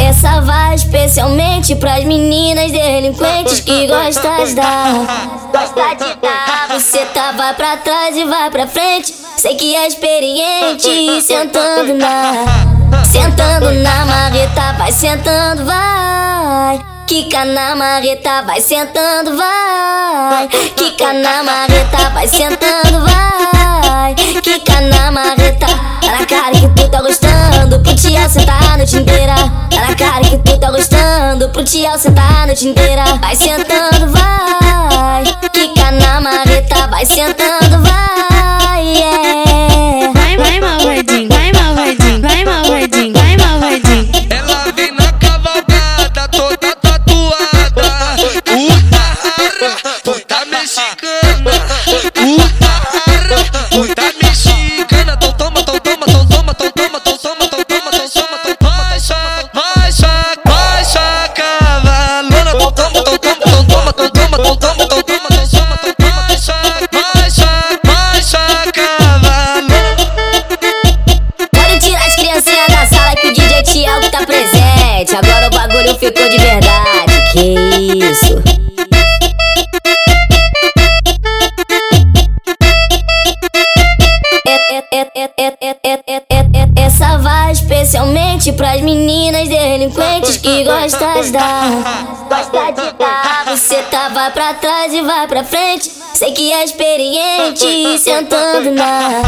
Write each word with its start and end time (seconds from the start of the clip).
Essa 0.00 0.40
vai 0.40 0.74
especialmente 0.74 1.76
pras 1.76 2.02
meninas 2.04 2.72
delinquentes 2.72 3.60
que 3.60 3.86
gostam 3.86 4.44
de 4.44 4.54
dar. 4.54 4.92
Gosta 5.52 5.94
de 5.94 6.14
dar. 6.16 6.68
Você 6.70 6.98
tá, 7.14 7.30
vai 7.30 7.54
pra 7.54 7.76
trás 7.76 8.16
e 8.16 8.24
vai 8.24 8.50
pra 8.50 8.66
frente. 8.66 9.14
Sei 9.36 9.54
que 9.54 9.76
é 9.76 9.86
experiente. 9.86 11.22
Sentando 11.22 11.94
na. 11.94 13.04
Sentando 13.04 13.70
na 13.72 14.04
marreta, 14.04 14.72
vai 14.76 14.90
sentando, 14.90 15.64
vai. 15.64 16.80
Quica 17.06 17.44
na 17.44 17.74
marreta, 17.76 18.42
vai 18.42 18.60
sentando, 18.60 19.36
vai. 19.36 20.48
Quica 20.76 21.12
na 21.12 21.42
marreta, 21.42 22.10
vai 22.10 22.28
sentando, 22.28 23.00
vai. 23.00 24.14
Quica 24.42 24.80
na 24.80 25.10
marreta, 25.10 25.59
Pro 28.20 28.28
tia 28.28 28.28
sentar 28.28 28.72
a 28.72 28.76
noite 28.76 28.96
inteira. 28.96 29.34
Tá 29.70 29.80
na 29.80 29.94
cara 29.94 30.20
que 30.20 30.36
tu 30.38 30.58
tá 30.58 30.70
gostando. 30.70 31.48
Pro 31.48 31.64
tia 31.64 31.96
sentar 31.96 32.42
a 32.42 32.46
noite 32.46 32.68
inteira. 32.68 33.04
Vai 33.18 33.34
sentando, 33.34 34.08
vai. 34.08 35.24
Quica 35.52 35.90
na 35.92 36.20
marreta, 36.20 36.86
vai 36.88 37.06
sentando, 37.06 37.82
vai. 37.82 38.09
Ficou 75.98 76.28
de 76.28 76.38
verdade. 76.38 77.12
Que 77.32 77.54
isso? 77.98 78.42
Essa 86.76 87.18
vai 87.18 87.52
especialmente 87.52 88.52
pras 88.52 88.80
meninas 88.80 89.48
delinquentes 89.48 90.36
que 90.38 90.64
gostam 90.64 91.20
de 91.22 91.30
dar. 91.32 91.70
Gosta 92.28 92.72
de 92.72 92.92
dar. 92.98 93.44
Você 93.46 93.82
tá, 93.90 94.08
vai 94.08 94.30
pra 94.30 94.54
trás 94.54 94.92
e 94.92 95.02
vai 95.02 95.26
pra 95.26 95.44
frente. 95.44 95.90
Sei 96.14 96.32
que 96.32 96.52
é 96.52 96.64
experiente. 96.64 97.98
Sentando 97.98 98.70
na. 98.72 99.22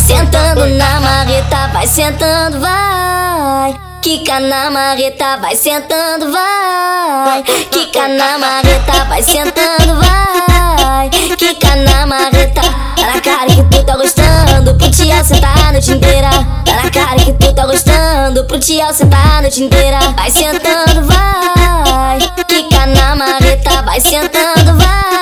Sentando 0.00 0.66
na 0.66 1.00
marreta, 1.00 1.68
vai 1.72 1.86
sentando, 1.86 2.60
vai. 2.60 3.67
Quica 4.02 4.40
na 4.40 4.70
marreta, 4.70 5.36
vai 5.38 5.56
sentando, 5.56 6.30
vai. 6.30 7.42
Quica 7.70 8.08
na 8.08 8.38
marreta, 8.38 9.04
vai 9.08 9.22
sentando, 9.22 9.96
vai. 9.96 11.10
Quica 11.36 11.76
na 11.76 12.06
marreta, 12.06 12.60
tá 12.62 13.06
na 13.14 13.20
cara 13.20 13.46
que 13.46 13.62
tu 13.64 13.84
tá 13.84 13.96
gostando. 13.96 14.74
Pro 14.76 14.90
tia 14.90 15.22
sentar 15.24 15.68
a 15.68 15.72
noite 15.72 15.90
inteira. 15.90 16.30
Tá 16.64 16.82
na 16.82 16.90
cara 16.90 17.16
que 17.16 17.32
tu 17.32 17.52
tá 17.52 17.66
gostando. 17.66 18.44
Pro 18.44 18.58
tia 18.58 18.92
sentar 18.92 19.38
a 19.38 19.42
noite 19.42 19.64
inteira. 19.64 19.98
Vai 20.16 20.30
sentando, 20.30 21.04
vai. 21.04 22.18
Quica 22.46 22.86
na 22.86 23.16
marreta, 23.16 23.82
vai 23.82 24.00
sentando, 24.00 24.76
vai. 24.76 25.17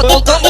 toma, 0.00 0.20
toma, 0.20 0.22
toma. 0.22 0.47